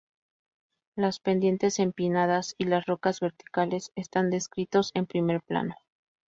[0.97, 5.75] Las pendientes empinadas y las rocas verticales están descritos en primer plano.